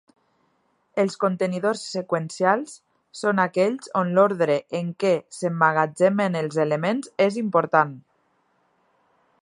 [1.01, 2.73] Els contenidors seqüencials
[3.19, 7.95] són aquells on l'ordre en què s'emmagatzemen els elements és important.